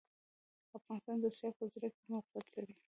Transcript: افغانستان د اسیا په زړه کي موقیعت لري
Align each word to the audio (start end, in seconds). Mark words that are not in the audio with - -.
افغانستان 0.77 1.17
د 1.19 1.23
اسیا 1.31 1.49
په 1.57 1.63
زړه 1.73 1.87
کي 1.95 2.01
موقیعت 2.11 2.47
لري 2.55 2.73